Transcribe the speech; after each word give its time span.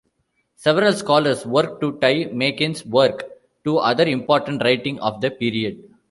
Several 0.55 0.93
scholars 0.93 1.45
work 1.45 1.79
to 1.81 1.99
tie 1.99 2.25
Makin's 2.33 2.83
work 2.83 3.23
to 3.65 3.77
other 3.77 4.05
important 4.05 4.63
writing 4.63 4.97
of 4.99 5.21
the 5.21 5.29
period. 5.29 5.83